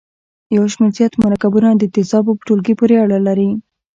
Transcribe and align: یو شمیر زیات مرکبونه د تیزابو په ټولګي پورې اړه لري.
یو 0.55 0.65
شمیر 0.73 0.91
زیات 0.97 1.13
مرکبونه 1.25 1.69
د 1.75 1.83
تیزابو 1.95 2.31
په 2.37 2.43
ټولګي 2.47 2.73
پورې 2.79 2.95
اړه 3.03 3.19
لري. 3.27 3.49